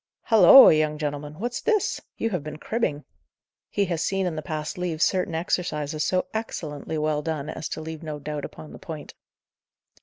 [0.23, 1.37] "Halloa, young gentleman!
[1.37, 2.01] what's this!
[2.17, 3.03] You have been cribbing."
[3.69, 7.81] He had seen in the past leaves certain exercises so excellently well done as to
[7.81, 9.13] leave no doubt upon the point.